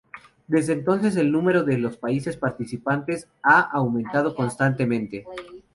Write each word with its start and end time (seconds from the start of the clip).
Desde 0.47 0.73
entonces 0.73 1.15
el 1.15 1.31
número 1.31 1.63
de 1.63 1.77
los 1.77 1.95
países 1.95 2.35
participantes 2.35 3.27
ha 3.43 3.59
aumentado 3.61 4.33
constantemente. 4.33 5.27